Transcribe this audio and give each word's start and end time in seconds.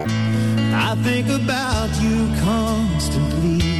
I 0.00 0.96
think 1.04 1.28
about 1.28 2.02
you 2.02 2.26
constantly. 2.42 3.73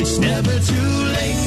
It's 0.00 0.18
never 0.18 0.58
too 0.60 1.12
late. 1.12 1.37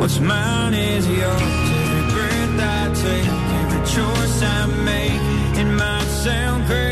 What's 0.00 0.18
mine 0.18 0.72
is 0.72 1.06
yours. 1.06 1.42
Every 1.42 2.04
breath 2.14 2.58
I 2.58 2.90
take, 3.04 3.28
every 3.60 3.80
choice 3.94 4.42
I 4.42 4.64
make, 4.82 5.60
it 5.60 5.66
might 5.66 6.06
sound 6.24 6.64
crazy. 6.64 6.89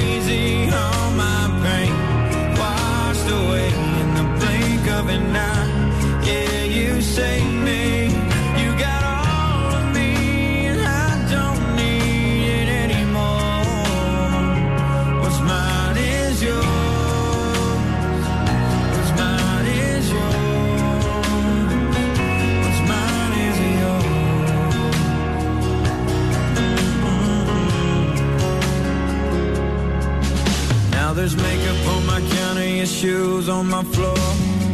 shoes 33.00 33.49
on 33.49 33.69
my 33.69 33.85
floor, 33.85 34.17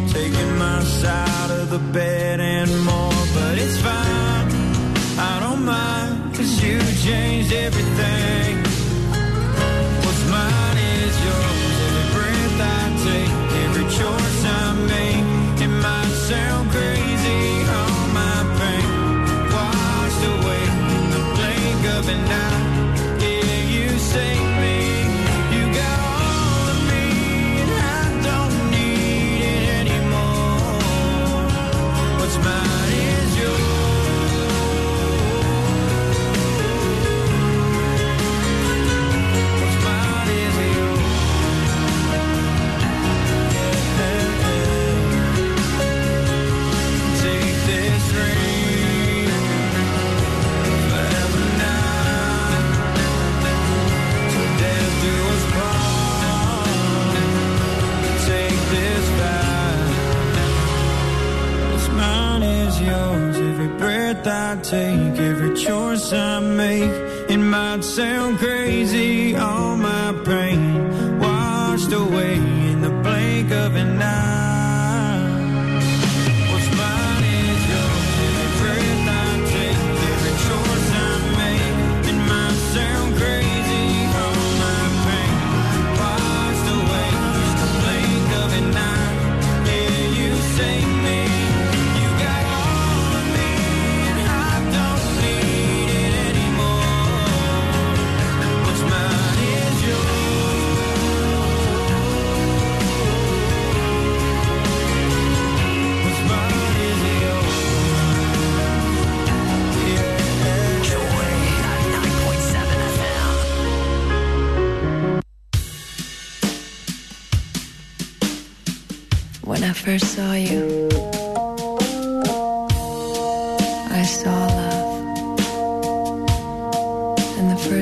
taking 0.08 0.56
my 0.56 0.80
side 0.82 1.50
of 1.50 1.68
the 1.68 1.78
bed 1.92 2.40
and 2.40 2.70
more. 2.82 3.12
But 3.34 3.58
it's 3.58 3.78
fine, 3.82 4.48
I 5.18 5.40
don't 5.40 5.62
mind, 5.62 6.34
cause 6.34 6.62
you 6.62 6.78
changed 7.02 7.52
everything. 7.52 8.63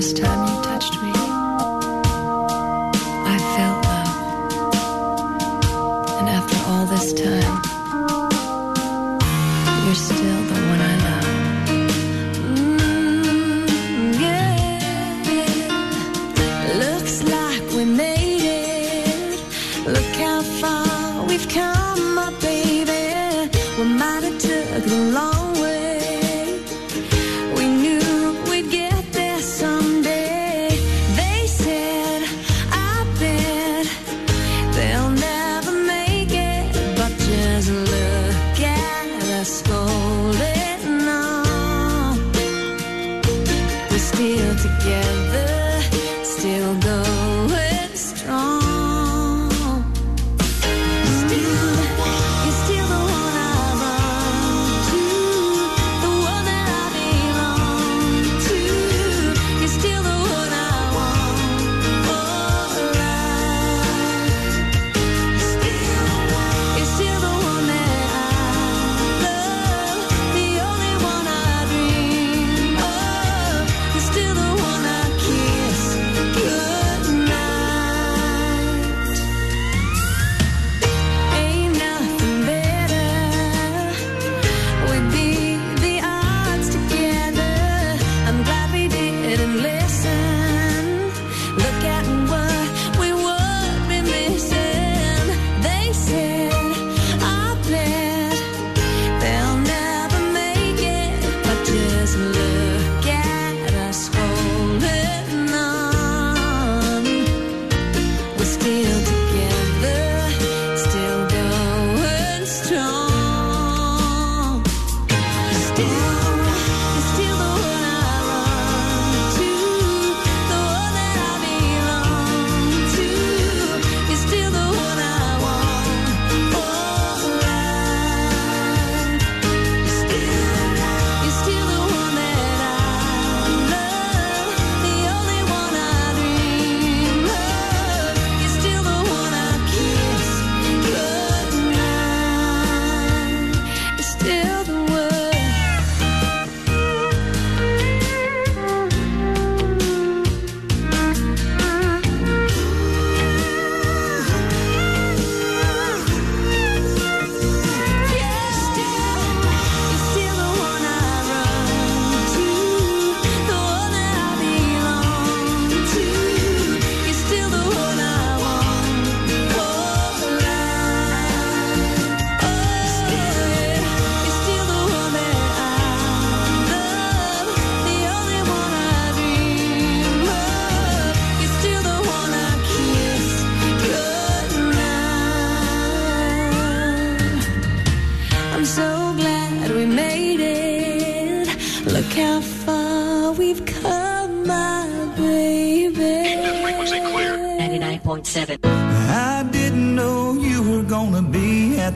First 0.03 0.17
time 0.17 0.41
you 0.49 0.55
touched 0.65 0.95
me, 1.01 1.13
I 3.35 3.37
felt 3.55 3.79
love. 3.91 4.15
And 6.19 6.29
after 6.29 6.59
all 6.69 6.87
this 6.87 7.13
time, 7.13 7.57
you're 9.85 9.95
still 9.95 10.43
the 10.51 10.62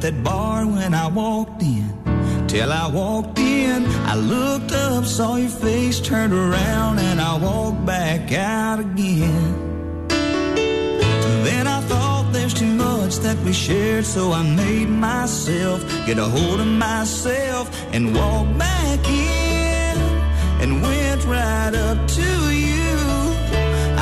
that 0.07 0.23
bar 0.23 0.65
when 0.65 0.95
I 0.95 1.09
walked 1.09 1.63
in. 1.63 1.91
Till 2.47 2.71
I 2.73 2.87
walked 2.87 3.41
in, 3.41 3.85
I 4.13 4.15
looked 4.15 4.71
up, 4.71 5.05
saw 5.05 5.35
your 5.35 5.49
face, 5.49 5.99
turned 5.99 6.33
around, 6.33 7.01
and 7.01 7.21
I 7.21 7.37
walked 7.37 7.85
back 7.85 8.33
out 8.33 8.79
again. 8.79 9.49
Then 11.49 11.67
I 11.67 11.81
thought 11.91 12.33
there's 12.33 12.55
too 12.55 12.73
much 12.87 13.17
that 13.25 13.37
we 13.45 13.53
shared, 13.53 14.05
so 14.05 14.31
I 14.31 14.43
made 14.45 14.89
myself 14.89 15.79
get 16.07 16.19
a 16.19 16.29
hold 16.37 16.61
of 16.61 16.69
myself 16.69 17.65
and 17.93 18.15
walk 18.15 18.47
back 18.57 19.01
in 19.09 19.97
and 20.63 20.83
went 20.83 21.25
right 21.25 21.75
up 21.75 21.99
to 22.19 22.31
you. 22.65 22.93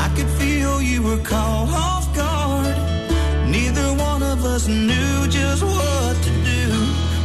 I 0.04 0.12
could 0.14 0.30
feel 0.40 0.82
you 0.82 1.02
were 1.02 1.23
caught 1.32 1.70
off 1.70 2.14
guard. 2.14 2.76
Neither 3.49 3.87
one 4.11 4.23
of 4.23 4.44
us 4.44 4.68
knew 4.68 4.94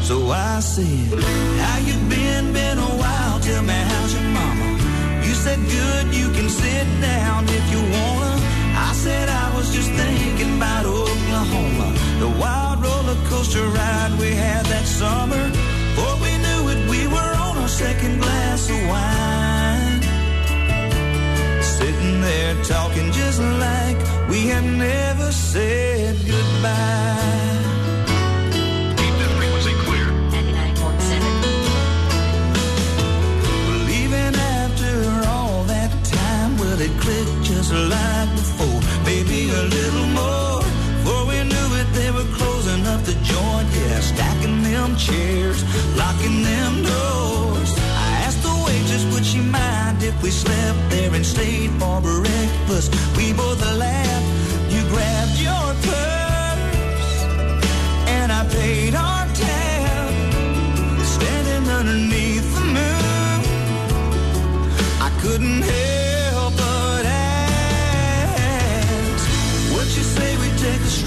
So 0.10 0.32
I 0.32 0.60
said, 0.60 1.22
How 1.62 1.78
you 1.86 1.94
been? 2.10 2.51
Been 2.51 2.80
a 2.80 2.94
while. 3.01 3.39
Tell 3.42 3.62
me 3.62 3.80
how's 3.92 4.12
your 4.16 4.28
mama? 4.39 4.68
You 5.24 5.36
said 5.36 5.60
good, 5.78 6.06
you 6.20 6.28
can 6.32 6.50
sit 6.50 6.88
down 7.00 7.46
if 7.48 7.66
you 7.74 7.82
wanna. 7.96 8.34
I 8.88 8.92
said 9.04 9.30
I 9.30 9.56
was 9.56 9.72
just 9.72 9.92
thinking 9.92 10.58
about 10.58 10.88
Oklahoma, 10.88 11.94
the 12.24 12.30
wild 12.42 12.82
roller 12.82 13.20
coaster 13.30 13.68
ride 13.68 14.18
we 14.20 14.32
had 14.34 14.66
that 14.74 14.88
summer. 14.88 15.44
Before 15.94 16.18
we 16.25 16.34
knew 16.44 16.62
it, 16.74 16.82
we 16.89 17.06
were 17.06 17.34
on 17.46 17.60
our 17.60 17.68
second 17.68 18.20
glass 18.20 18.68
of 18.68 18.82
wine. 18.94 20.01
Sitting 21.62 22.22
there 22.22 22.56
talking 22.63 23.12
just 23.12 23.42
like 23.66 23.98
we 24.28 24.48
had 24.48 24.63
never 24.63 25.32
said 25.32 26.18
goodbye. 26.25 27.09
just 37.70 37.90
like 37.90 38.30
before. 38.36 38.82
Maybe 39.06 39.50
a 39.50 39.64
little 39.64 40.08
more. 40.08 40.62
Before 40.98 41.26
we 41.28 41.38
knew 41.44 41.70
it, 41.82 41.88
they 41.94 42.12
were 42.12 42.30
closing 42.38 42.86
up 42.88 43.02
the 43.04 43.14
joint. 43.24 43.68
Yeah, 43.78 44.00
stacking 44.00 44.64
them 44.64 44.96
chairs, 44.96 45.64
locking 45.98 46.44
them 46.44 46.84
doors. 46.84 47.72
I 47.78 48.24
asked 48.26 48.44
the 48.44 48.56
waitress, 48.66 49.06
would 49.14 49.26
she 49.26 49.40
mind 49.40 50.04
if 50.04 50.22
we 50.22 50.32
slept 50.32 50.80
there 50.90 51.14
and 51.14 51.26
stayed 51.26 51.72
for 51.80 52.02
breakfast? 52.02 52.94
We 53.18 53.34
both 53.34 53.62
laughed. 53.78 54.28
You 54.74 54.82
grabbed 54.94 55.38
your 55.40 55.68
purse, 55.88 57.24
and 58.08 58.32
I 58.32 58.46
paid 58.50 58.96
our 58.96 59.28
tab. 59.42 60.14
Standing 61.16 61.70
underneath 61.72 62.48
the 62.56 62.66
moon, 62.78 63.40
I 65.02 65.10
couldn't 65.22 65.62
help 65.62 65.99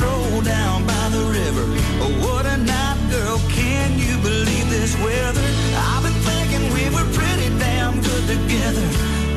stroll 0.02 0.42
down 0.42 0.84
by 0.84 1.06
the 1.14 1.22
river. 1.38 1.64
Oh, 2.02 2.12
what 2.26 2.44
a 2.46 2.56
night, 2.56 2.98
girl. 3.10 3.38
Can 3.50 3.88
you 3.98 4.14
believe 4.18 4.66
this 4.68 4.92
weather? 4.98 5.46
I've 5.90 6.02
been 6.02 6.18
thinking 6.26 6.62
we 6.74 6.84
were 6.90 7.08
pretty 7.14 7.48
damn 7.58 7.94
good 8.02 8.24
together. 8.34 8.86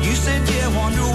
You 0.02 0.14
said, 0.24 0.42
yeah, 0.50 0.68
wonder 0.76 1.06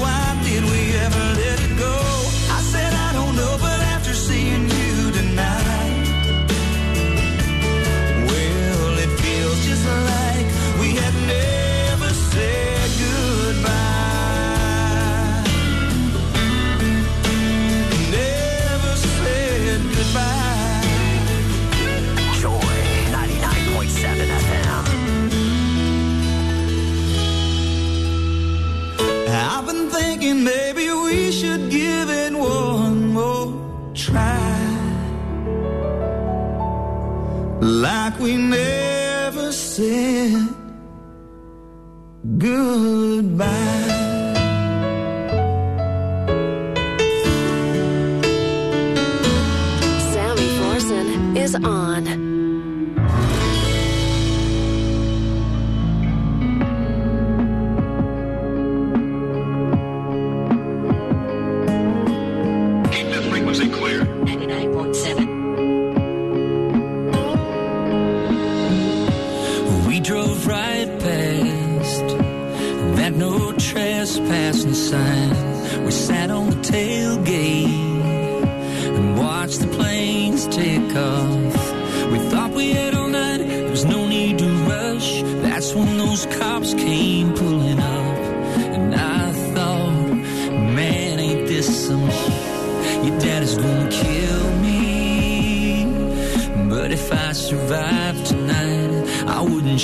thinking 30.22 30.44
maybe 30.44 30.88
we 30.92 31.32
should 31.32 31.70
give 31.72 32.10
it 32.10 32.34
one 32.34 33.14
more 33.14 33.92
try. 33.94 34.38
Like 37.60 38.20
we 38.20 38.38
never 38.38 39.52
said 39.52 40.48
goodbye. 42.38 43.81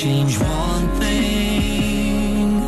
change 0.02 0.38
one 0.38 0.88
thing. 1.00 2.62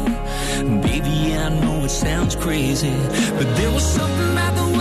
Baby, 0.82 1.36
I 1.38 1.50
know 1.62 1.86
it 1.86 1.90
sounds 1.90 2.36
crazy, 2.36 2.96
but 3.38 3.48
there 3.56 3.72
was 3.72 3.86
something 3.86 4.32
about 4.32 4.56
the 4.56 4.64
way. 4.72 4.79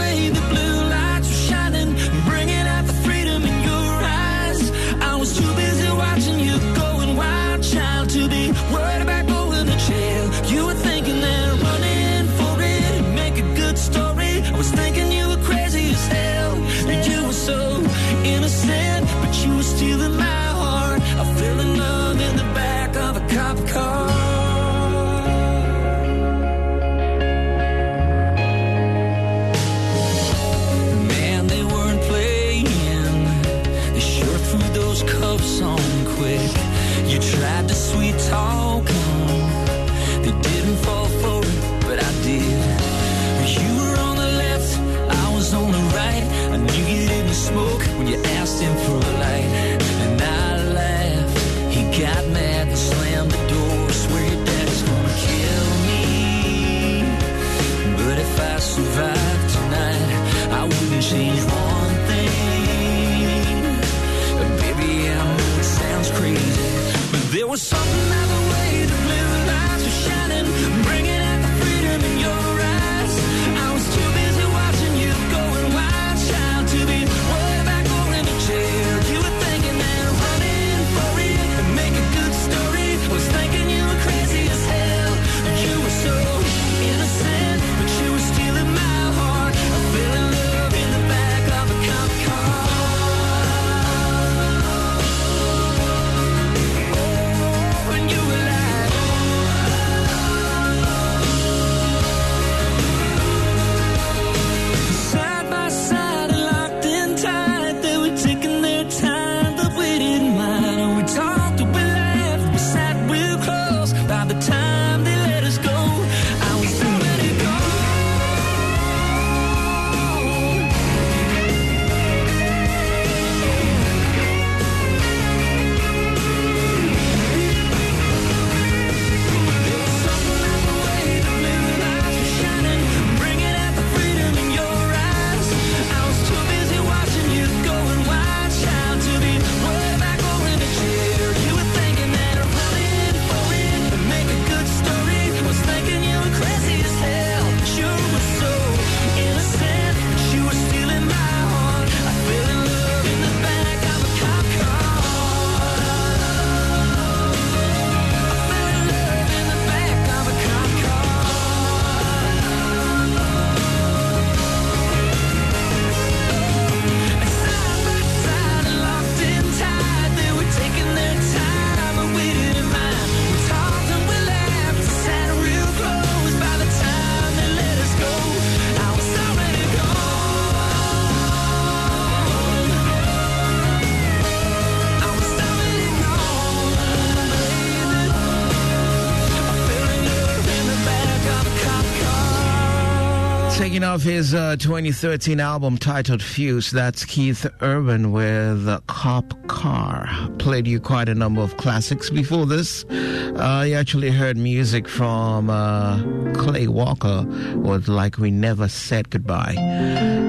Off 193.99 194.05
his 194.05 194.33
uh, 194.33 194.55
2013 194.61 195.41
album 195.41 195.77
titled 195.77 196.23
Fuse, 196.23 196.71
that's 196.71 197.05
Keith 197.05 197.45
Urban 197.61 198.13
with 198.13 198.69
Cop 198.87 199.35
Car. 199.49 200.09
Played 200.39 200.69
you 200.69 200.79
quite 200.79 201.09
a 201.09 201.15
number 201.17 201.41
of 201.41 201.57
classics 201.57 202.09
before 202.09 202.47
this. 202.47 202.85
Uh, 202.85 203.65
you 203.67 203.75
actually 203.75 204.11
heard 204.11 204.37
music 204.37 204.87
from 204.87 205.51
uh, 205.51 206.01
Clay 206.35 206.69
Walker 206.69 207.25
with 207.57 207.89
Like 207.89 208.19
We 208.19 208.31
Never 208.31 208.69
Said 208.69 209.11
Goodbye. 209.11 209.57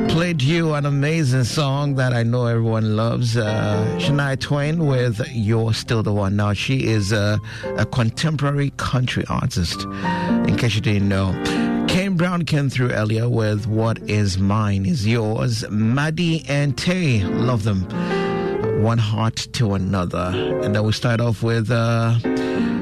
Played 0.09 0.41
you 0.41 0.73
an 0.73 0.87
amazing 0.87 1.43
song 1.43 1.93
that 1.95 2.11
I 2.11 2.23
know 2.23 2.47
everyone 2.47 2.95
loves. 2.95 3.37
Uh, 3.37 3.85
Shania 3.99 4.39
Twain 4.39 4.87
with 4.87 5.21
You're 5.31 5.75
Still 5.75 6.01
the 6.01 6.13
One. 6.13 6.35
Now, 6.35 6.53
she 6.53 6.87
is 6.87 7.11
a 7.11 7.39
contemporary 7.91 8.71
country 8.77 9.25
artist, 9.29 9.83
in 9.83 10.57
case 10.57 10.73
you 10.73 10.81
didn't 10.81 11.09
know. 11.09 11.68
Brown 12.19 12.43
came 12.43 12.69
through 12.69 12.91
earlier 12.91 13.29
with 13.29 13.65
What 13.65 13.97
Is 14.09 14.37
Mine 14.37 14.85
Is 14.85 15.07
Yours. 15.07 15.63
Maddie 15.69 16.43
and 16.49 16.77
Tae, 16.77 17.23
love 17.23 17.63
them. 17.63 17.83
One 18.83 18.97
heart 18.97 19.37
to 19.53 19.73
another. 19.73 20.33
And 20.61 20.75
then 20.75 20.83
we 20.83 20.91
start 20.91 21.21
off 21.21 21.41
with, 21.41 21.71
uh, 21.71 22.19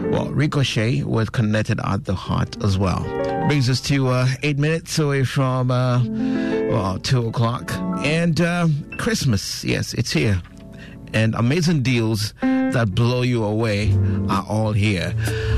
well, 0.09 0.31
Ricochet 0.31 1.03
with 1.03 1.33
Connected 1.33 1.79
at 1.83 2.05
the 2.05 2.15
Heart 2.15 2.63
as 2.63 2.79
well. 2.79 3.03
Brings 3.47 3.69
us 3.69 3.79
to 3.81 4.07
uh, 4.07 4.27
eight 4.41 4.57
minutes 4.57 4.97
away 4.97 5.23
from, 5.23 5.69
uh, 5.69 6.03
well, 6.71 6.97
two 6.97 7.27
o'clock. 7.27 7.71
And 8.03 8.41
uh, 8.41 8.69
Christmas, 8.97 9.63
yes, 9.63 9.93
it's 9.93 10.11
here. 10.11 10.41
And 11.13 11.35
amazing 11.35 11.83
deals 11.83 12.33
that 12.41 12.93
blow 12.93 13.21
you 13.21 13.43
away 13.43 13.93
are 14.29 14.45
all 14.47 14.71
here. 14.73 15.13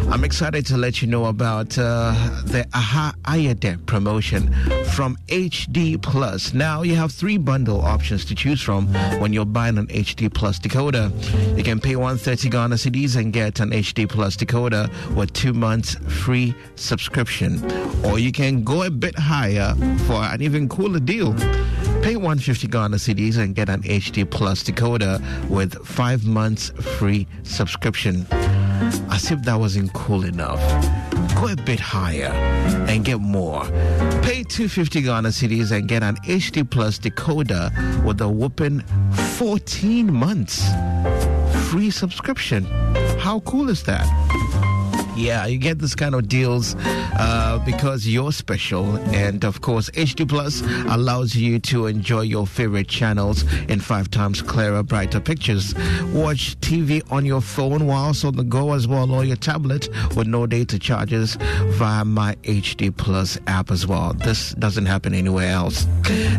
I'm 0.10 0.24
excited 0.24 0.66
to 0.68 0.78
let 0.78 1.02
you 1.02 1.08
know 1.08 1.26
about 1.26 1.78
uh, 1.78 2.12
the 2.46 2.68
Aha 2.74 3.14
Ayade 3.24 3.86
promotion 3.86 4.54
from 4.94 5.18
HD 5.28 6.02
Plus. 6.02 6.54
Now 6.54 6.82
you 6.82 6.96
have 6.96 7.12
three 7.12 7.38
bundle 7.38 7.82
options 7.82 8.26
to 8.26 8.36
choose 8.36 8.62
from 8.62 8.88
when 9.20 9.34
you're 9.34 9.46
buying 9.46 9.78
an 9.78 9.88
HD 9.88 10.34
Plus 10.34 10.60
decoder. 10.60 11.10
You 11.58 11.64
can 11.64 11.80
pay 11.80 11.96
130 11.96 12.50
Ghana 12.50 12.76
cedis 12.76 13.16
and 13.18 13.32
get 13.32 13.60
an 13.60 13.72
HD 13.72 14.10
Plus 14.10 14.36
decoder 14.36 14.90
with 15.16 15.32
two 15.34 15.54
months 15.54 15.96
free 16.24 16.56
subscription. 16.76 17.64
Or 18.04 18.18
you 18.18 18.32
can 18.32 18.64
go 18.64 18.84
a 18.84 18.90
bit 18.90 19.18
higher 19.18 19.76
for 20.08 20.24
an 20.24 20.42
even 20.42 20.68
cooler 20.70 21.00
deal. 21.00 21.36
Pay 22.02 22.16
150 22.16 22.68
Ghana 22.68 22.98
cedis 22.98 23.38
and 23.38 23.54
get 23.54 23.70
an 23.70 23.82
HD 23.84 24.30
Plus 24.30 24.64
decoder 24.64 25.20
with 25.50 25.76
five 25.86 26.26
months 26.26 26.70
free 26.98 27.28
subscription. 27.44 28.26
As 29.12 29.30
if 29.32 29.42
that 29.44 29.60
wasn't 29.60 29.92
cool 29.94 30.24
enough. 30.24 30.60
Go 31.36 31.50
a 31.50 31.56
bit 31.56 31.80
higher 31.80 32.32
and 32.88 33.04
get 33.04 33.20
more. 33.20 33.66
Pay 34.24 34.44
250 34.44 35.02
Ghana 35.02 35.30
cedis 35.30 35.72
and 35.72 35.88
get 35.88 36.02
an 36.02 36.16
HD 36.18 36.68
Plus 36.68 36.98
decoder 37.00 37.70
with 38.06 38.22
a 38.22 38.30
whooping 38.30 38.80
14 39.38 40.12
months 40.12 40.66
free 41.70 41.92
subscription. 41.92 42.64
How 43.20 43.42
cool 43.42 43.70
is 43.70 43.84
that? 43.84 44.08
Yeah, 45.20 45.48
you 45.48 45.58
get 45.58 45.80
this 45.80 45.96
kind 45.96 46.16
of 46.16 46.30
deals 46.30 46.78
uh, 46.80 47.62
because 47.66 48.08
you're 48.08 48.32
special. 48.32 48.96
And 49.14 49.44
of 49.44 49.60
course, 49.60 49.90
HD 49.90 50.28
Plus 50.28 50.62
allows 50.88 51.36
you 51.36 51.60
to 51.60 51.88
enjoy 51.88 52.22
your 52.22 52.48
favorite 52.48 52.88
channels 52.88 53.44
in 53.64 53.82
five 53.82 54.10
times 54.10 54.42
clearer, 54.42 54.82
brighter 54.82 55.20
pictures. 55.20 55.76
Watch 56.14 56.58
TV 56.62 57.04
on 57.12 57.26
your 57.26 57.42
phone 57.42 57.86
whilst 57.86 58.24
on 58.24 58.38
the 58.38 58.46
go 58.46 58.72
as 58.72 58.88
well, 58.88 59.12
or 59.12 59.26
your 59.26 59.36
tablet 59.36 59.90
with 60.16 60.26
no 60.28 60.48
data 60.48 60.80
charges 60.80 61.36
via 61.36 62.06
my 62.06 62.36
HD 62.44 62.96
Plus 62.96 63.38
app 63.46 63.72
as 63.72 63.86
well. 63.86 64.14
This 64.14 64.54
doesn't 64.54 64.86
happen 64.86 65.14
anywhere 65.14 65.50
else. 65.50 65.86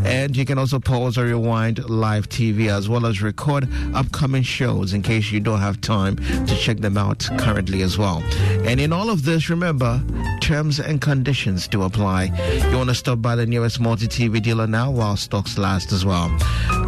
And 0.07 0.35
you 0.35 0.47
can 0.47 0.57
also 0.57 0.79
pause 0.79 1.19
or 1.19 1.27
rewind 1.27 1.87
live 1.91 2.31
TV 2.31 2.71
as 2.71 2.89
well 2.89 3.05
as 3.05 3.21
record 3.21 3.69
upcoming 3.95 4.43
shows 4.43 4.95
in 4.95 5.03
case 5.03 5.31
you 5.31 5.41
don't 5.41 5.61
have 5.61 5.83
time 5.83 6.17
to 6.17 6.57
check 6.57 6.79
them 6.79 6.97
out 6.97 7.29
currently 7.39 7.83
as 7.83 7.99
well. 7.99 8.23
And 8.71 8.79
in 8.79 8.93
all 8.93 9.11
of 9.11 9.25
this, 9.25 9.51
remember, 9.51 10.01
terms 10.41 10.79
and 10.79 11.01
conditions 11.01 11.67
do 11.67 11.83
apply. 11.83 12.27
You 12.71 12.77
want 12.77 12.89
to 12.89 12.95
stop 12.95 13.21
by 13.21 13.35
the 13.35 13.45
nearest 13.45 13.81
multi 13.81 14.07
TV 14.07 14.41
dealer 14.41 14.69
now 14.69 14.93
while 14.93 15.17
stocks 15.17 15.59
last 15.59 15.91
as 15.91 16.05
well. 16.05 16.29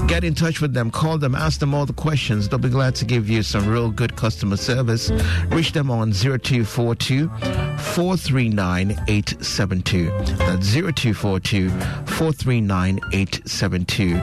Get 0.06 0.22
in 0.22 0.32
touch 0.32 0.60
with 0.60 0.74
them, 0.74 0.92
call 0.92 1.18
them, 1.18 1.34
ask 1.34 1.58
them 1.58 1.74
all 1.74 1.84
the 1.84 1.92
questions. 1.92 2.48
They'll 2.48 2.60
be 2.60 2.68
glad 2.68 2.94
to 2.96 3.04
give 3.04 3.28
you 3.28 3.42
some 3.42 3.68
real 3.68 3.90
good 3.90 4.14
customer 4.14 4.56
service. 4.56 5.10
Reach 5.48 5.72
them 5.72 5.90
on 5.90 6.12
0242 6.12 7.28
439 7.28 8.90
872. 9.08 10.06
That's 10.36 10.72
0242 10.72 11.68
439 11.70 13.00
872. 13.12 14.14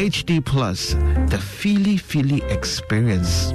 HD 0.00 0.42
Plus, 0.42 0.94
the 1.28 1.38
Feely 1.38 1.98
Feely 1.98 2.42
experience. 2.44 3.52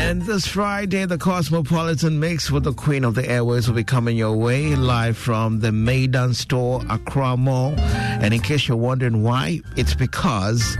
And 0.00 0.22
this 0.22 0.46
Friday, 0.46 1.04
the 1.04 1.18
Cosmopolitan 1.18 2.18
Mix 2.20 2.50
with 2.50 2.64
the 2.64 2.72
Queen 2.72 3.04
of 3.04 3.14
the 3.14 3.28
Airways 3.28 3.68
will 3.68 3.74
be 3.74 3.84
coming 3.84 4.16
your 4.16 4.36
way 4.36 4.74
live 4.74 5.18
from 5.18 5.60
the 5.60 5.68
Maydan 5.68 6.34
Store, 6.34 6.82
Accra 6.88 7.36
Mall. 7.36 7.74
And 7.78 8.32
in 8.32 8.40
case 8.40 8.68
you're 8.68 8.76
wondering 8.76 9.22
why, 9.22 9.60
it's 9.76 9.94
because 9.94 10.78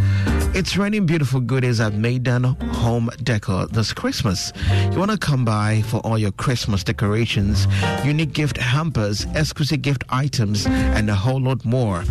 it's 0.58 0.76
raining 0.76 1.06
beautiful 1.06 1.38
goodies 1.38 1.78
at 1.78 1.92
Maydan 1.92 2.60
Home 2.72 3.08
Decor 3.22 3.68
this 3.68 3.92
Christmas. 3.92 4.52
You 4.90 4.98
want 4.98 5.12
to 5.12 5.16
come 5.16 5.44
by 5.44 5.82
for 5.82 5.98
all 5.98 6.18
your 6.18 6.32
Christmas 6.32 6.82
decorations, 6.82 7.68
unique 8.04 8.32
gift 8.32 8.56
hampers, 8.56 9.24
exclusive 9.36 9.82
gift 9.82 10.02
items, 10.08 10.66
and 10.66 11.08
a 11.08 11.14
whole 11.14 11.40
lot 11.40 11.64
more. 11.64 12.02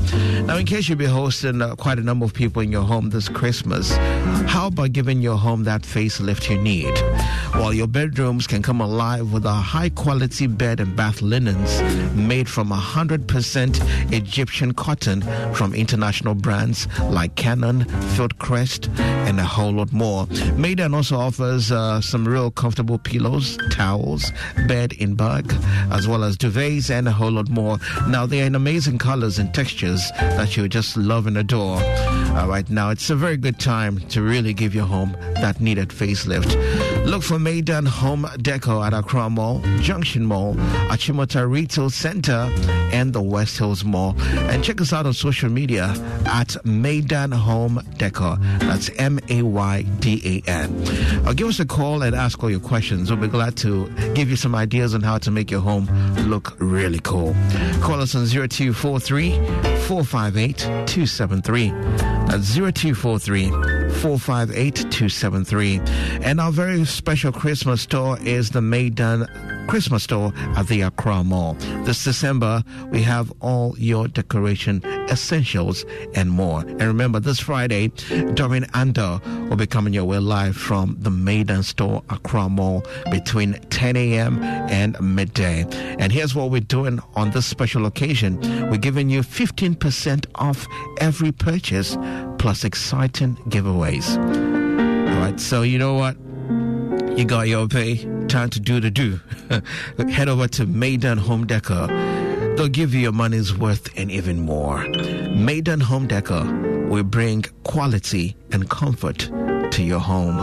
Now, 0.46 0.56
in 0.56 0.66
case 0.66 0.88
you'll 0.88 0.98
be 0.98 1.04
hosting 1.04 1.62
uh, 1.62 1.76
quite 1.76 2.00
a 2.00 2.02
number 2.02 2.24
of 2.24 2.34
people 2.34 2.62
in 2.62 2.72
your 2.72 2.84
home 2.84 3.10
this 3.10 3.28
Christmas, 3.28 3.92
how 4.48 4.68
about 4.68 4.94
giving 4.94 5.20
your 5.20 5.38
home 5.38 5.66
that 5.66 5.82
facelift 5.82 6.50
you 6.50 6.58
need? 6.58 6.96
While 7.60 7.74
your 7.74 7.88
bedrooms 7.88 8.46
can 8.48 8.62
come 8.62 8.82
alive 8.82 9.34
with 9.34 9.46
our 9.46 9.62
high 9.62 9.90
quality 9.90 10.48
bed 10.48 10.80
and 10.80 10.96
bath 10.96 11.22
linens 11.22 11.82
made 12.14 12.48
from 12.48 12.70
100% 12.70 14.14
Egyptian 14.14 14.74
cotton 14.74 15.22
from 15.54 15.74
international 15.74 16.36
brands 16.36 16.88
like 17.10 17.36
Cannon, 17.36 17.86
Fieldcrest, 18.16 18.88
and 19.00 19.40
a 19.40 19.44
whole 19.44 19.72
lot 19.72 19.92
more. 19.92 20.28
Maydan 20.56 20.96
also 20.96 21.18
offers 21.18 21.72
uh, 21.72 22.00
some 22.00 22.28
real 22.28 22.52
comfortable 22.52 23.00
pillows, 23.00 23.58
towels, 23.72 24.32
bed 24.68 24.94
in 24.94 25.16
bug, 25.16 25.52
as 25.92 26.08
well 26.08 26.24
as 26.24 26.38
duvets 26.38 26.90
and 26.90 27.08
a 27.08 27.12
whole 27.12 27.32
lot 27.32 27.50
more. 27.50 27.80
Now, 28.08 28.26
they 28.26 28.44
are 28.44 28.46
in 28.46 28.56
amazing 28.56 29.00
colors 29.00 29.40
and 29.40 29.54
textures 29.54 30.12
that 30.20 30.56
you 30.56 30.70
just 30.70 30.96
love 30.96 31.28
and 31.28 31.38
adore. 31.38 31.82
All 32.38 32.48
right, 32.48 32.70
now 32.70 32.92
it's 32.92 33.10
a 33.10 33.16
very 33.16 33.36
good 33.36 33.60
time 33.60 34.00
to 34.10 34.22
really 34.22 34.54
give 34.54 34.76
your 34.76 34.86
home 34.86 35.18
that 35.42 35.60
needed 35.60 35.90
facelift. 35.90 36.56
Look 37.08 37.24
for 37.24 37.38
Maydan 37.38 37.88
Home 37.88 38.26
Deco 38.36 38.86
at 38.86 38.94
Accra 38.94 39.30
Mall, 39.30 39.62
Junction 39.80 40.26
Mall, 40.26 40.56
Achimota 40.90 41.50
Retail 41.50 41.90
Center, 41.90 42.52
and 42.92 43.14
the 43.14 43.22
West 43.22 43.58
Hills 43.58 43.86
Mall. 43.86 44.14
And 44.20 44.62
check 44.62 44.82
us 44.82 44.92
out 44.92 45.06
on 45.06 45.14
social 45.14 45.50
media 45.50 45.86
at 46.26 46.50
Maydan 46.66 47.34
Home 47.34 47.80
Deco. 47.96 48.38
That's 48.60 48.90
M 48.98 49.20
A 49.30 49.42
Y 49.42 49.84
D 50.00 50.44
A 50.46 50.50
N. 50.50 51.26
Or 51.26 51.34
give 51.34 51.48
us 51.48 51.62
a 51.62 51.66
call 51.66 52.04
and 52.04 52.14
ask 52.14 52.44
all 52.44 52.52
your 52.52 52.60
questions. 52.60 53.10
We'll 53.10 53.22
be 53.22 53.30
glad 53.30 53.56
to 53.58 53.88
give 54.14 54.30
you 54.30 54.36
some 54.36 54.54
ideas 54.54 54.94
on 54.94 55.02
how 55.02 55.18
to 55.20 55.32
make 55.32 55.50
your 55.50 55.62
home 55.62 55.86
look 56.28 56.56
really 56.60 57.00
cool. 57.00 57.34
Call 57.80 58.02
us 58.02 58.16
on 58.16 58.26
0243 58.28 59.32
458 59.88 60.58
273. 60.58 61.70
That's 62.28 62.54
0243 62.54 63.77
458 64.02 64.76
273. 64.76 65.82
And 66.22 66.40
our 66.40 66.52
very 66.52 66.86
special 66.86 67.32
Christmas 67.32 67.82
store 67.82 68.20
is 68.20 68.52
the 68.52 68.60
Maydan 68.60 69.28
Christmas 69.68 70.04
store 70.04 70.32
at 70.56 70.68
the 70.68 70.82
Accra 70.82 71.24
Mall. 71.24 71.56
This 71.84 72.04
December, 72.04 72.64
we 72.90 73.02
have 73.04 73.32
all 73.42 73.76
your 73.78 74.08
decoration 74.08 74.82
essentials 75.10 75.86
and 76.16 76.32
more. 76.32 76.62
And 76.62 76.82
remember, 76.82 77.20
this 77.20 77.40
Friday, 77.40 77.90
Doreen 78.34 78.64
Andoh 78.74 79.22
will 79.50 79.58
be 79.58 79.68
coming 79.68 79.94
your 79.94 80.06
way 80.06 80.20
live 80.20 80.56
from 80.56 80.96
the 81.00 81.10
Maydan 81.10 81.64
store, 81.64 82.02
Accra 82.10 82.50
Mall, 82.50 82.84
between 83.12 83.54
10 83.70 83.96
a.m. 83.96 84.42
and 84.44 85.00
midday. 85.02 85.66
And 86.00 86.12
here's 86.12 86.34
what 86.34 86.50
we're 86.50 86.62
doing 86.62 87.00
on 87.16 87.32
this 87.32 87.46
special 87.46 87.86
occasion 87.86 88.40
we're 88.70 88.78
giving 88.78 89.10
you 89.10 89.22
15% 89.22 90.26
off 90.36 90.68
every 91.00 91.32
purchase, 91.32 91.98
plus 92.38 92.64
exciting 92.64 93.36
giveaways. 93.50 94.18
All 94.18 95.20
right, 95.20 95.40
so 95.40 95.62
you 95.62 95.78
know 95.78 95.96
what? 95.96 96.18
You 97.18 97.26
got 97.26 97.48
your 97.48 97.68
pay 97.68 98.17
time 98.28 98.50
to 98.50 98.60
do 98.60 98.80
the 98.80 98.92
do. 98.92 99.20
Head 100.10 100.30
over 100.30 100.48
to 100.50 100.66
Maydan 100.66 101.18
Home 101.20 101.48
Decor. 101.48 101.88
They'll 102.58 102.68
give 102.68 102.94
you 102.94 103.00
your 103.00 103.12
money's 103.12 103.58
worth 103.58 103.90
and 103.98 104.12
even 104.12 104.40
more. 104.42 104.80
Maydan 104.80 105.82
Home 105.82 106.08
Decor 106.08 106.88
will 106.88 107.04
bring 107.04 107.44
quality 107.64 108.36
and 108.52 108.70
comfort 108.70 109.20
to 109.72 109.84
your 109.84 110.00
home. 110.00 110.40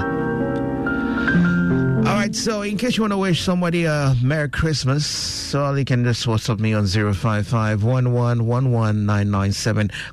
All 2.07 2.12
right, 2.12 2.35
so 2.35 2.62
in 2.62 2.77
case 2.77 2.97
you 2.97 3.03
want 3.03 3.12
to 3.12 3.18
wish 3.18 3.42
somebody 3.42 3.85
a 3.87 4.14
Merry 4.23 4.51
Christmas, 4.51 5.55
all 5.55 5.79
you 5.79 5.87
can 5.87 6.05
just 6.05 6.27
WhatsApp 6.27 6.61
me 6.61 6.75
on 6.75 6.87
055 6.87 7.83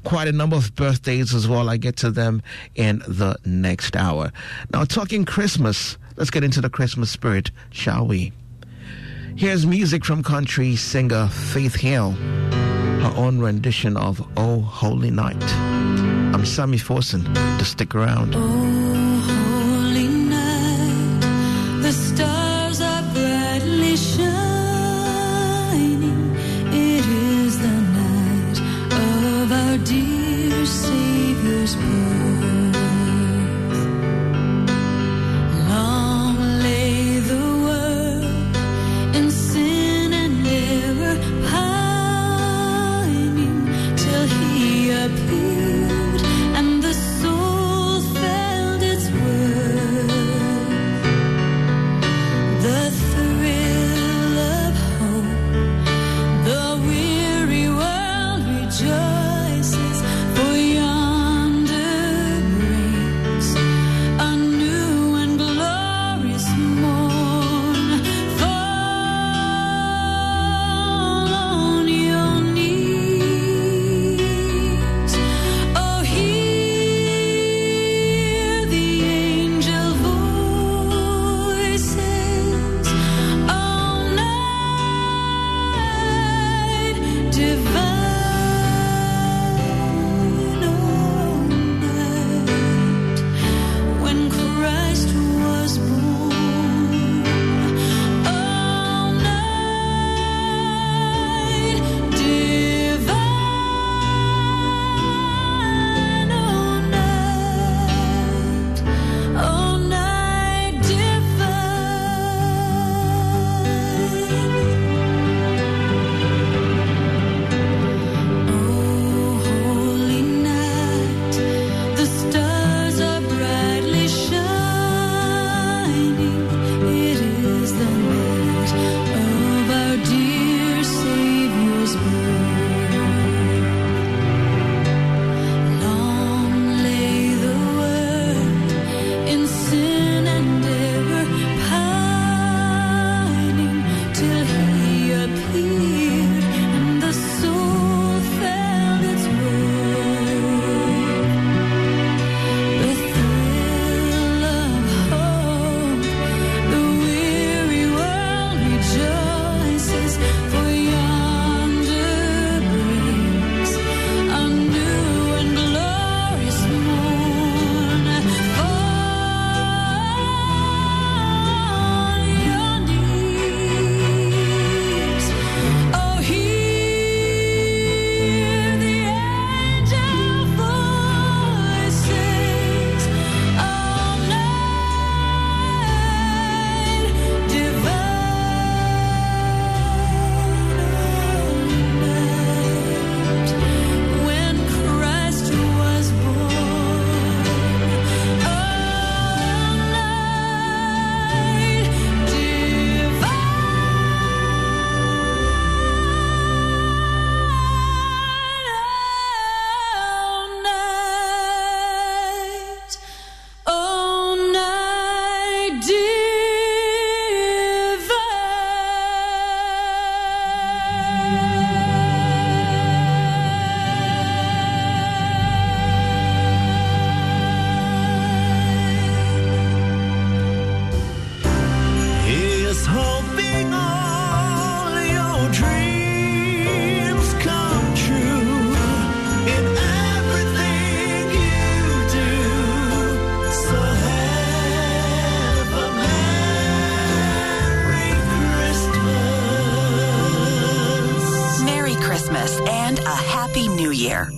Quite 0.04 0.28
a 0.28 0.32
number 0.32 0.56
of 0.56 0.76
birthdays 0.76 1.34
as 1.34 1.48
well. 1.50 1.70
I 1.70 1.76
get 1.78 1.98
to 1.98 2.10
them 2.10 2.42
in 2.76 3.00
the 3.08 3.38
next 3.46 3.98
hour. 3.98 4.32
Now, 4.72 4.86
talking 4.86 5.26
Christmas, 5.26 5.98
Let's 6.22 6.30
get 6.30 6.44
into 6.44 6.62
the 6.62 6.70
Christmas 6.70 7.10
spirit, 7.10 7.50
shall 7.72 8.06
we? 8.06 8.32
Here's 9.36 9.66
music 9.66 10.06
from 10.06 10.22
country 10.22 10.76
singer 10.76 11.28
Faith 11.30 11.74
Hill, 11.74 12.12
her 12.12 13.12
own 13.16 13.40
rendition 13.40 13.98
of 13.98 14.24
Oh 14.38 14.62
Holy 14.62 15.10
Night. 15.10 15.44
I'm 15.52 16.46
Sammy 16.46 16.78
Forson 16.78 17.24
to 17.58 17.66
stick 17.66 17.96
around. 17.96 18.36
Oh. 18.36 18.81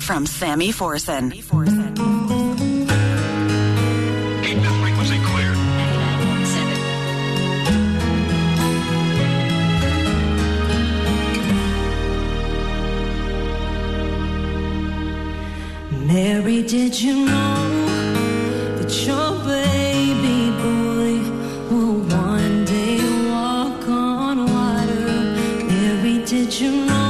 from 0.03 0.25
Sammy 0.25 0.69
Forson. 0.73 1.31
Mary, 16.05 16.63
did 16.63 17.01
you 17.01 17.25
know 17.25 17.85
that 18.77 18.91
your 19.07 19.39
baby 19.45 20.51
boy 20.63 21.13
will 21.71 21.99
one 22.01 22.65
day 22.65 22.99
walk 23.29 23.87
on 23.87 24.45
water? 24.51 25.65
Mary, 25.65 26.25
did 26.25 26.59
you 26.59 26.85
know? 26.85 27.02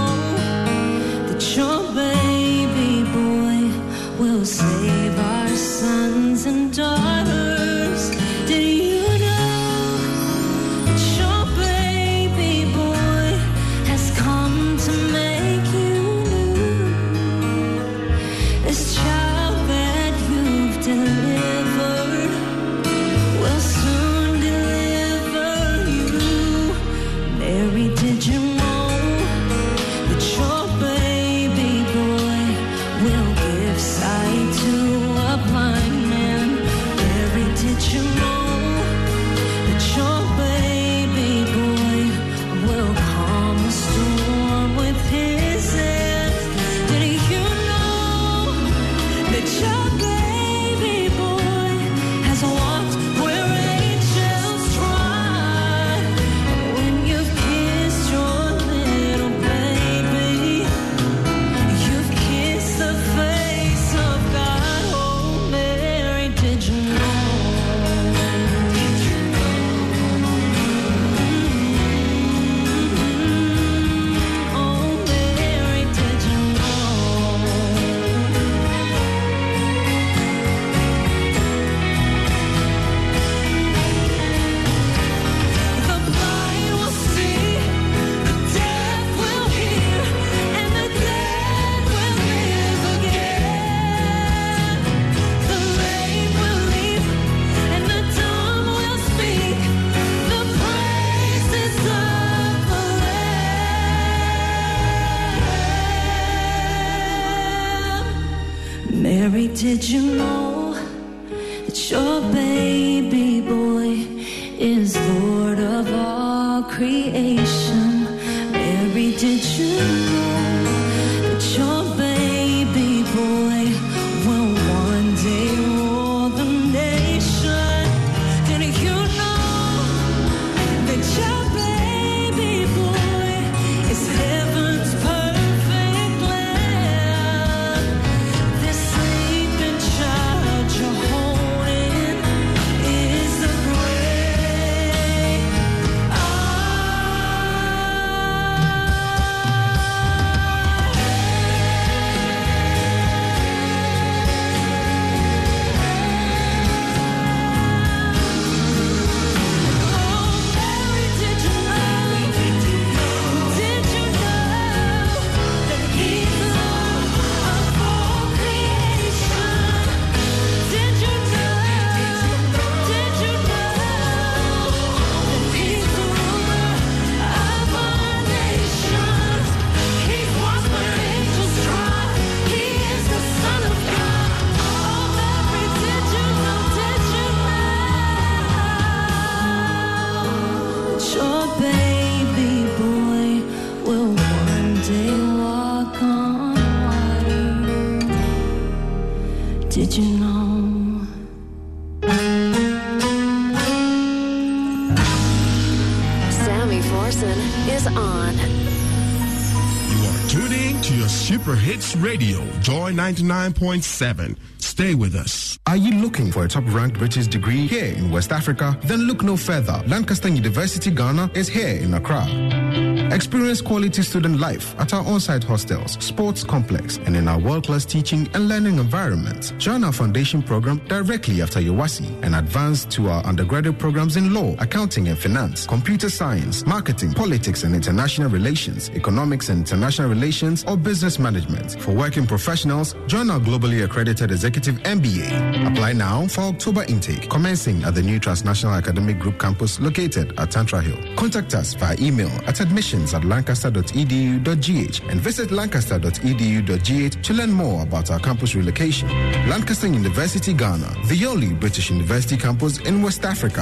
Radio, 212.04 212.40
Joy 212.60 212.92
99.7. 212.92 214.36
Stay 214.58 214.94
with 214.94 215.16
us. 215.16 215.58
Are 215.68 215.78
you 215.78 216.02
looking 216.02 216.32
for 216.32 216.44
a 216.44 216.50
top 216.50 216.66
ranked 216.68 216.98
British 217.00 217.28
degree 217.28 217.66
here 217.66 217.96
in 217.96 218.12
West 218.12 218.34
Africa? 218.34 218.78
Then 218.84 219.08
look 219.08 219.24
no 219.24 219.38
further. 219.38 219.82
Lancaster 219.88 220.28
University 220.28 220.92
Ghana 220.92 221.32
is 221.34 221.48
here 221.48 221.78
in 221.78 221.94
Accra. 221.94 222.83
Experience 223.14 223.62
quality 223.62 224.02
student 224.02 224.40
life 224.40 224.74
at 224.80 224.92
our 224.92 225.06
on 225.06 225.20
site 225.20 225.44
hostels, 225.44 226.04
sports 226.04 226.44
complex, 226.44 226.98
and 227.06 227.16
in 227.16 227.28
our 227.28 227.38
world 227.38 227.68
class 227.68 227.86
teaching 227.86 228.28
and 228.34 228.50
learning 228.50 228.80
environment. 228.80 229.54
Join 229.60 229.84
our 229.84 229.92
foundation 229.92 230.42
program 230.42 230.80
directly 230.88 231.40
after 231.44 231.62
your 231.62 231.76
WASSCE 231.76 232.24
and 232.24 232.34
advance 232.34 232.86
to 232.86 233.10
our 233.10 233.24
undergraduate 233.24 233.78
programs 233.78 234.18
in 234.18 234.34
law, 234.34 234.56
accounting 234.58 235.10
and 235.10 235.20
finance, 235.20 235.68
computer 235.68 236.10
science, 236.10 236.66
marketing, 236.66 237.14
politics 237.14 237.64
and 237.64 237.76
international 237.76 238.32
relations, 238.32 238.90
economics 238.96 239.50
and 239.50 239.60
international 239.60 240.10
relations, 240.10 240.64
or 240.68 240.76
business 240.76 241.20
management. 241.20 241.80
For 241.84 241.92
working 241.92 242.26
professionals, 242.26 242.96
join 243.06 243.30
our 243.30 243.40
globally 243.40 243.86
accredited 243.86 244.32
executive 244.32 244.78
MBA. 244.78 245.72
Apply 245.72 245.94
now 245.94 246.26
for 246.26 246.42
October 246.42 246.84
intake, 246.86 247.30
commencing 247.30 247.84
at 247.84 247.94
the 247.94 248.02
new 248.02 248.20
Transnational 248.20 248.74
Academic 248.74 249.20
Group 249.20 249.38
campus 249.40 249.80
located 249.80 250.34
at 250.40 250.50
Tantra 250.50 250.82
Hill. 250.82 250.98
Contact 251.16 251.54
us 251.54 251.76
via 251.76 251.96
email 252.00 252.32
at 252.48 252.60
admissions 253.04 253.14
at 253.14 253.24
lancaster.edu.gh 253.26 255.10
and 255.10 255.20
visit 255.20 255.52
lancaster.edu.gh 255.52 257.24
to 257.24 257.34
learn 257.34 257.52
more 257.52 257.84
about 257.84 258.10
our 258.12 258.20
campus 258.20 258.56
relocation. 258.56 259.08
Lancaster 259.50 259.88
University, 259.88 260.54
Ghana, 260.54 260.96
the 261.08 261.26
only 261.26 261.54
British 261.54 261.90
university 261.90 262.38
campus 262.38 262.80
in 262.80 263.02
West 263.02 263.26
Africa. 263.26 263.62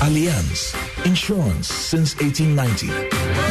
Allianz 0.00 0.74
Insurance 1.04 1.68
since 1.68 2.14
1890. 2.20 3.49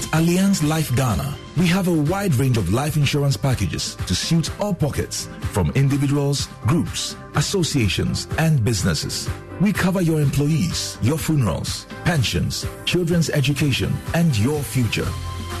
At 0.00 0.06
Allianz 0.12 0.62
Life 0.66 0.96
Ghana, 0.96 1.36
we 1.58 1.66
have 1.66 1.86
a 1.86 1.92
wide 1.92 2.34
range 2.36 2.56
of 2.56 2.72
life 2.72 2.96
insurance 2.96 3.36
packages 3.36 3.96
to 4.06 4.14
suit 4.14 4.48
all 4.58 4.72
pockets, 4.72 5.28
from 5.52 5.70
individuals, 5.72 6.48
groups, 6.66 7.16
associations, 7.34 8.26
and 8.38 8.64
businesses. 8.64 9.28
We 9.60 9.74
cover 9.74 10.00
your 10.00 10.22
employees, 10.22 10.96
your 11.02 11.18
funerals, 11.18 11.84
pensions, 12.06 12.64
children's 12.86 13.28
education, 13.28 13.92
and 14.14 14.34
your 14.38 14.62
future. 14.62 15.06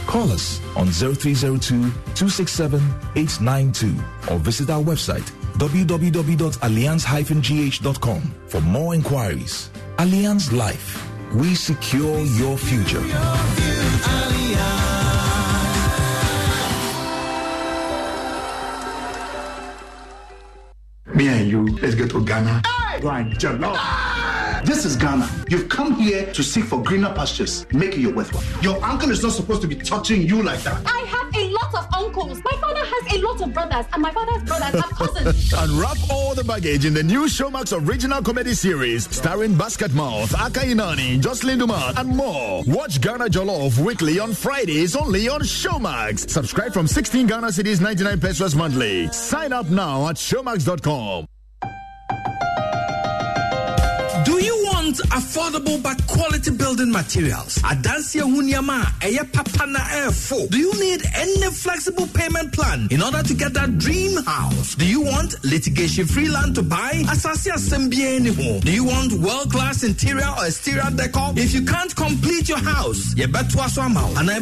Call 0.06 0.32
us 0.32 0.58
on 0.74 0.86
0302 0.86 1.90
267 2.14 2.80
892 3.16 3.94
or 4.32 4.38
visit 4.38 4.70
our 4.70 4.82
website 4.82 5.30
www.allianz-gh.com 5.58 8.34
for 8.46 8.60
more 8.62 8.94
inquiries. 8.94 9.68
Allianz 9.98 10.50
Life. 10.50 11.09
We 11.34 11.54
secure 11.54 12.18
your 12.20 12.58
future. 12.58 13.00
Me 21.14 21.28
and 21.28 21.48
you, 21.48 21.66
let's 21.80 21.94
go 21.94 22.08
to 22.08 22.24
Ghana. 22.24 22.62
Grind 23.00 23.34
jollof. 23.34 24.09
This 24.64 24.84
is 24.84 24.96
Ghana. 24.96 25.28
You've 25.48 25.68
come 25.68 25.94
here 25.94 26.32
to 26.32 26.42
seek 26.42 26.64
for 26.64 26.82
greener 26.82 27.12
pastures. 27.14 27.66
Make 27.72 27.94
it 27.94 28.00
your 28.00 28.12
worthwhile. 28.12 28.44
Your 28.62 28.82
uncle 28.84 29.10
is 29.10 29.22
not 29.22 29.32
supposed 29.32 29.62
to 29.62 29.68
be 29.68 29.74
touching 29.74 30.22
you 30.22 30.42
like 30.42 30.60
that. 30.62 30.82
I 30.86 31.00
have 31.08 31.34
a 31.34 31.48
lot 31.50 31.74
of 31.74 31.94
uncles. 31.94 32.40
My 32.44 32.56
father 32.60 32.84
has 32.84 33.14
a 33.16 33.18
lot 33.22 33.40
of 33.40 33.54
brothers, 33.54 33.86
and 33.92 34.02
my 34.02 34.10
father's 34.10 34.42
brothers 34.44 34.80
have 34.80 34.90
cousins. 34.90 35.52
Unwrap 35.56 35.96
all 36.10 36.34
the 36.34 36.44
baggage 36.44 36.84
in 36.84 36.94
the 36.94 37.02
new 37.02 37.24
Showmax 37.26 37.72
original 37.86 38.22
comedy 38.22 38.54
series 38.54 39.08
starring 39.14 39.54
Basket 39.56 39.92
Mouth, 39.94 40.30
Akah 40.32 40.64
Nnani, 40.64 41.20
Jocelyn 41.20 41.58
Dumas, 41.58 41.94
and 41.96 42.08
more. 42.08 42.62
Watch 42.66 43.00
Ghana 43.00 43.26
Jollof 43.26 43.78
weekly 43.78 44.18
on 44.18 44.32
Fridays 44.32 44.94
only 44.96 45.28
on 45.28 45.40
Showmax. 45.40 46.28
Subscribe 46.28 46.72
from 46.72 46.86
16 46.86 47.26
Ghana 47.26 47.48
cedis 47.48 47.80
99 47.80 48.20
pesewas 48.20 48.54
monthly. 48.54 49.08
Sign 49.08 49.52
up 49.52 49.66
now 49.70 50.08
at 50.08 50.16
showmax.com. 50.16 51.26
Affordable 55.20 55.82
but 55.82 56.00
quality 56.06 56.50
building 56.50 56.90
materials? 56.90 57.58
Adansia 57.58 58.22
Hunyama, 58.22 58.80
Eya 59.02 59.30
Papa 59.30 59.66
na 59.66 59.80
Airfo. 59.80 60.48
Do 60.48 60.56
you 60.56 60.72
need 60.80 61.02
any 61.14 61.50
flexible 61.52 62.06
payment 62.14 62.54
plan 62.54 62.88
in 62.90 63.02
order 63.02 63.22
to 63.22 63.34
get 63.34 63.52
that 63.52 63.76
dream 63.76 64.16
house? 64.24 64.74
Do 64.76 64.86
you 64.86 65.02
want 65.02 65.34
litigation 65.44 66.06
free 66.06 66.28
land 66.30 66.54
to 66.54 66.62
buy? 66.62 66.92
Asasi 67.12 67.52
Assembly 67.52 68.16
anymore. 68.16 68.60
Do 68.60 68.72
you 68.72 68.84
want 68.84 69.12
world 69.12 69.52
class 69.52 69.82
interior 69.84 70.26
or 70.38 70.46
exterior 70.46 70.88
decor? 70.96 71.34
If 71.36 71.52
you 71.52 71.66
can't 71.66 71.94
complete 71.94 72.48
your 72.48 72.64
house, 72.64 73.14
you 73.14 73.28
better 73.28 73.58
amount. 73.78 74.16
And 74.16 74.30
I 74.30 74.40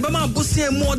more 0.71 0.95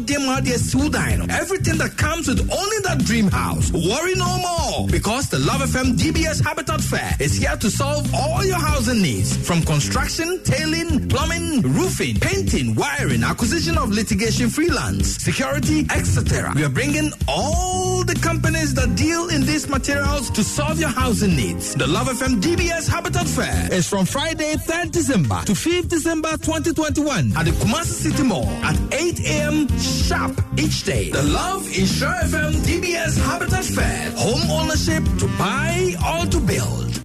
Everything 1.31 1.77
that 1.77 1.95
comes 1.95 2.27
with 2.27 2.39
owning 2.51 2.81
that 2.83 2.99
dream 3.05 3.27
house. 3.31 3.71
Worry 3.71 4.15
no 4.15 4.37
more 4.39 4.87
because 4.87 5.29
the 5.29 5.39
Love 5.39 5.61
FM 5.61 5.95
DBS 5.97 6.43
Habitat 6.43 6.81
Fair 6.81 7.15
is 7.19 7.37
here 7.37 7.55
to 7.55 7.71
solve 7.71 8.13
all 8.13 8.43
your 8.43 8.59
housing 8.59 9.01
needs 9.01 9.37
from 9.47 9.61
construction, 9.69 10.43
tailing, 10.43 11.07
plumbing, 11.09 11.61
roofing, 11.61 12.15
painting, 12.19 12.73
wiring, 12.73 13.23
acquisition 13.23 13.77
of 13.77 13.91
litigation 13.91 14.49
freelance, 14.49 15.17
security, 15.17 15.85
etc. 15.93 16.51
We 16.55 16.63
are 16.63 16.69
bringing 16.69 17.11
all 17.27 18.03
the 18.03 18.15
companies 18.15 18.73
that 18.73 18.95
deal 18.95 19.29
in 19.29 19.45
these 19.45 19.69
materials 19.69 20.31
to 20.31 20.43
solve 20.43 20.79
your 20.79 20.89
housing 20.89 21.35
needs. 21.35 21.75
The 21.75 21.85
Love 21.85 22.07
FM 22.07 22.41
DBS 22.41 22.89
Habitat 22.89 23.27
Fair 23.27 23.71
is 23.71 23.87
from 23.87 24.07
Friday, 24.07 24.55
3rd 24.55 24.91
December 24.91 25.41
to 25.45 25.51
5th 25.51 25.87
December 25.87 26.31
2021 26.37 27.37
at 27.37 27.45
the 27.45 27.51
Kumasi 27.51 28.09
City 28.09 28.23
Mall 28.23 28.49
at 28.63 28.75
8 28.91 29.19
a.m. 29.19 29.67
sharp 29.77 30.33
each 30.57 30.83
day. 30.83 31.11
The 31.11 31.21
Love 31.21 31.63
Insure 31.77 32.09
FM 32.09 32.53
DBS 32.65 33.23
Habitat 33.23 33.65
Fair. 33.65 34.11
Home 34.17 34.49
ownership 34.49 35.03
to 35.19 35.27
buy 35.37 35.93
or 36.11 36.25
to 36.25 36.39
build. 36.39 37.03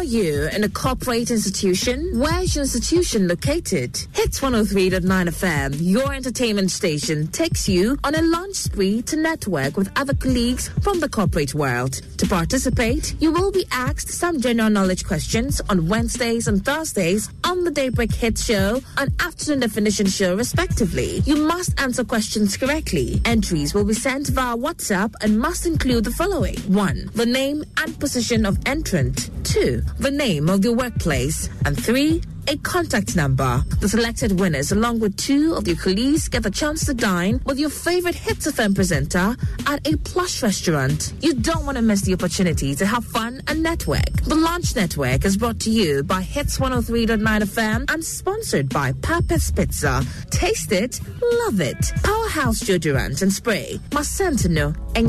Are 0.00 0.04
you 0.04 0.48
in 0.54 0.64
a 0.64 0.68
corporate 0.70 1.30
institution? 1.30 2.18
Where's 2.18 2.54
your 2.54 2.62
institution 2.62 3.28
located? 3.28 3.98
Hits 4.14 4.40
103.9 4.40 5.02
FM, 5.04 5.76
your 5.78 6.14
entertainment 6.14 6.70
station, 6.70 7.26
takes 7.26 7.68
you 7.68 7.98
on 8.02 8.14
a 8.14 8.22
lunch 8.22 8.56
spree 8.56 9.02
to 9.02 9.16
network 9.16 9.76
with 9.76 9.92
other 9.96 10.14
colleagues 10.14 10.68
from 10.80 11.00
the 11.00 11.08
corporate 11.10 11.54
world. 11.54 12.00
To 12.16 12.26
participate, 12.26 13.14
you 13.20 13.30
will 13.30 13.52
be 13.52 13.66
asked 13.70 14.08
some 14.08 14.40
general 14.40 14.70
knowledge 14.70 15.04
questions 15.04 15.60
on 15.68 15.86
Wednesdays 15.86 16.48
and 16.48 16.64
Thursdays 16.64 17.28
on 17.44 17.64
the 17.64 17.70
Daybreak 17.70 18.14
Hit 18.14 18.38
Show 18.38 18.80
and 18.96 19.12
Afternoon 19.20 19.60
Definition 19.60 20.06
Show, 20.06 20.34
respectively. 20.34 21.18
You 21.26 21.36
must 21.36 21.78
answer 21.78 22.04
questions 22.04 22.56
correctly. 22.56 23.20
Entries 23.26 23.74
will 23.74 23.84
be 23.84 23.92
sent 23.92 24.28
via 24.28 24.56
WhatsApp 24.56 25.12
and 25.20 25.38
must 25.38 25.66
include 25.66 26.04
the 26.04 26.10
following 26.10 26.56
1. 26.72 27.10
The 27.12 27.26
name 27.26 27.64
and 27.76 28.00
position 28.00 28.46
of 28.46 28.58
entrant. 28.64 29.28
2. 29.44 29.82
The 29.98 30.10
name 30.10 30.48
of 30.48 30.64
your 30.64 30.74
workplace. 30.74 31.48
And 31.64 31.76
3 31.82 32.22
a 32.50 32.56
contact 32.58 33.16
number. 33.16 33.62
The 33.80 33.88
selected 33.88 34.38
winners, 34.38 34.72
along 34.72 35.00
with 35.00 35.16
two 35.16 35.54
of 35.54 35.66
your 35.68 35.76
colleagues, 35.76 36.28
get 36.28 36.42
the 36.42 36.50
chance 36.50 36.84
to 36.86 36.94
dine 36.94 37.40
with 37.44 37.58
your 37.58 37.70
favorite 37.70 38.16
Hits 38.16 38.50
FM 38.50 38.74
presenter 38.74 39.36
at 39.66 39.86
a 39.86 39.96
plush 39.98 40.42
restaurant. 40.42 41.12
You 41.20 41.34
don't 41.34 41.64
want 41.64 41.76
to 41.76 41.82
miss 41.82 42.02
the 42.02 42.14
opportunity 42.14 42.74
to 42.74 42.86
have 42.86 43.04
fun 43.04 43.40
and 43.46 43.62
network. 43.62 44.10
The 44.24 44.34
Launch 44.34 44.74
Network 44.74 45.24
is 45.24 45.36
brought 45.36 45.60
to 45.60 45.70
you 45.70 46.02
by 46.02 46.22
Hits 46.22 46.58
103.9 46.58 47.20
FM 47.20 47.92
and 47.92 48.04
sponsored 48.04 48.68
by 48.68 48.92
Papa's 49.00 49.52
Pizza. 49.52 50.04
Taste 50.30 50.72
it, 50.72 51.00
love 51.44 51.60
it. 51.60 51.92
Powerhouse 52.02 52.60
deodorant 52.60 53.22
and 53.22 53.32
spray. 53.32 53.78
Masentino 53.90 54.74
and 54.96 55.08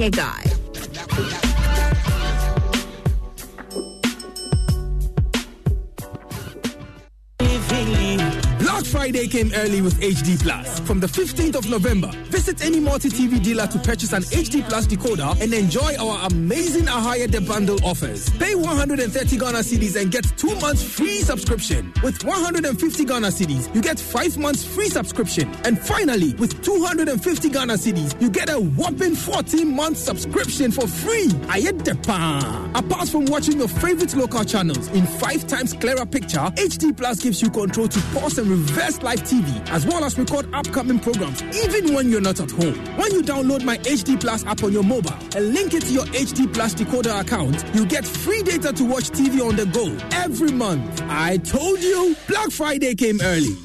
guy. 7.72 8.41
Black 8.82 8.92
Friday 8.92 9.28
came 9.28 9.52
early 9.54 9.82
with 9.82 10.00
HD 10.00 10.42
Plus. 10.42 10.80
From 10.80 11.00
the 11.00 11.06
15th 11.06 11.56
of 11.56 11.70
November, 11.70 12.08
visit 12.30 12.66
any 12.66 12.80
multi-TV 12.80 13.44
dealer 13.44 13.68
to 13.68 13.78
purchase 13.78 14.12
an 14.12 14.24
HD 14.24 14.68
Plus 14.68 14.88
decoder 14.88 15.40
and 15.40 15.54
enjoy 15.54 15.96
our 16.00 16.26
amazing 16.32 16.86
Ahaya 16.86 17.30
The 17.30 17.42
Bundle 17.42 17.78
offers. 17.84 18.30
Pay 18.40 18.56
130 18.56 19.38
Ghana 19.38 19.60
cedis 19.60 20.02
and 20.02 20.12
get 20.12 20.26
two 20.36 20.56
months 20.60 20.84
free 20.84 21.22
subscription. 21.22 21.94
With 22.02 22.24
150 22.24 23.06
Ghana 23.06 23.28
cedis, 23.28 23.74
you 23.76 23.82
get 23.84 24.00
five 24.00 24.36
months 24.38 24.66
free 24.66 24.90
subscription. 24.90 25.54
And 25.64 25.78
finally, 25.78 26.34
with 26.36 26.64
250 26.64 27.50
Ghana 27.50 27.74
cedis, 27.74 28.20
you 28.20 28.32
get 28.32 28.50
a 28.50 28.60
whopping 28.60 29.14
14 29.14 29.76
month 29.76 29.98
subscription 29.98 30.72
for 30.72 30.88
free. 30.88 31.28
Ayedepa. 31.54 32.72
Apart 32.76 33.10
from 33.10 33.26
watching 33.26 33.60
your 33.60 33.68
favorite 33.68 34.16
local 34.16 34.44
channels 34.44 34.88
in 34.90 35.06
five 35.06 35.46
times 35.46 35.74
clearer 35.74 36.06
picture, 36.06 36.50
HD 36.58 36.98
Plus 36.98 37.22
gives 37.22 37.44
you 37.44 37.52
control 37.52 37.88
to 37.88 38.00
pause 38.14 38.40
and 38.40 38.50
reverse 38.72 39.02
live 39.02 39.22
TV, 39.24 39.70
as 39.70 39.86
well 39.86 40.04
as 40.06 40.18
record 40.18 40.48
upcoming 40.54 41.00
programs, 41.00 41.44
even 41.66 41.94
when 41.94 42.10
you're 42.10 42.22
not 42.22 42.40
at 42.40 42.52
home. 42.52 42.76
When 42.96 43.12
you 43.12 43.22
download 43.22 43.64
my 43.66 43.78
HD 43.80 44.20
Plus 44.20 44.46
app 44.46 44.64
on 44.64 44.72
your 44.72 44.84
mobile 44.84 45.14
and 45.36 45.54
link 45.54 45.74
it 45.74 45.82
to 45.82 45.92
your 45.92 46.06
HD 46.06 46.52
Plus 46.54 46.74
decoder 46.74 47.20
account, 47.20 47.64
you 47.76 47.86
get 47.86 48.06
free 48.06 48.42
data 48.44 48.72
to 48.72 48.84
watch 48.86 49.10
TV 49.10 49.46
on 49.46 49.56
the 49.58 49.66
go 49.66 49.96
every 50.12 50.52
month. 50.52 51.02
I 51.08 51.38
told 51.38 51.80
you, 51.82 52.16
Black 52.28 52.50
Friday 52.52 52.96
came 52.96 53.20
early. 53.22 53.56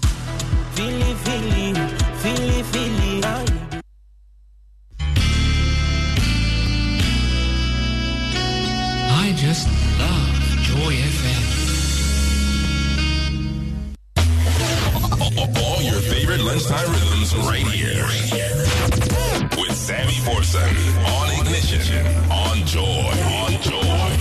Feely, 0.75 1.15
feely, 1.15 1.75
feely, 2.23 2.63
feely. 2.65 3.21
I 9.19 9.35
just 9.37 9.69
love 9.99 10.37
Joy 10.63 10.95
FM. 10.95 11.56
All 15.21 15.83
your 15.83 16.01
favorite 16.01 16.41
lunchtime 16.41 16.91
rhythms 16.91 17.35
right 17.37 17.67
here. 17.69 18.05
With 19.59 19.75
Sammy 19.75 20.19
Forson 20.25 20.69
on 21.07 21.47
Ignition 21.47 22.07
on 22.31 22.67
Joy. 22.67 22.85
On 22.85 23.63
Joy. 23.63 24.16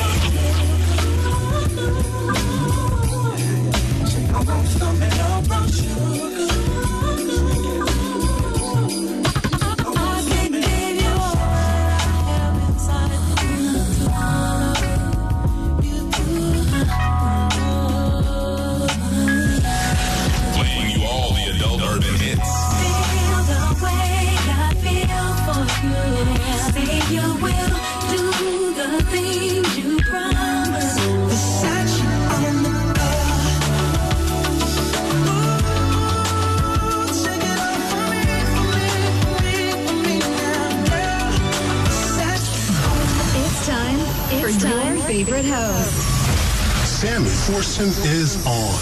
Forson 47.45 47.91
is 48.07 48.43
on. 48.47 48.79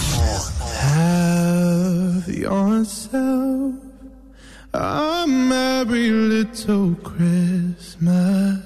Have 0.87 2.27
yourself 2.29 3.75
a 4.73 5.25
merry 5.27 6.09
little 6.09 6.95
Christmas. 6.95 8.61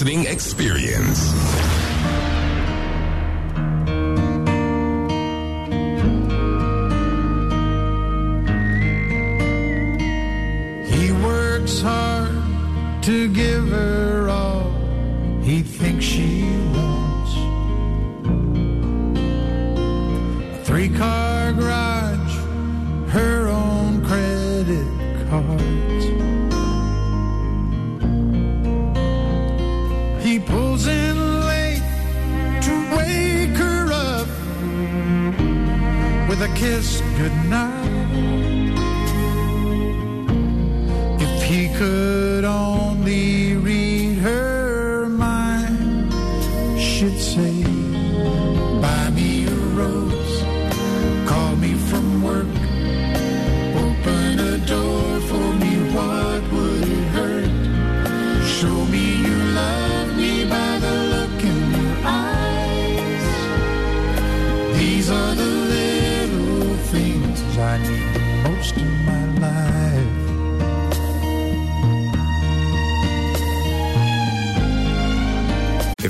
listening 0.00 0.24
experience. 0.32 1.30
He 10.88 11.12
works 11.22 11.82
hard 11.82 13.02
to 13.02 13.28
give 13.28 13.68
her 13.68 14.30
all 14.30 14.72
he 15.42 15.60
thinks 15.60 16.06
she 16.06 16.44
wants. 16.72 17.34
A 20.54 20.64
three 20.64 20.88
car 20.88 21.52
garage, 21.52 22.36
her 23.10 23.48
own 23.48 24.02
credit 24.06 25.28
cards. 25.28 25.89
With 36.40 36.50
a 36.50 36.54
kiss 36.54 37.00
goodnight. 37.18 37.90
If 41.20 41.42
he 41.42 41.68
could 41.76 42.09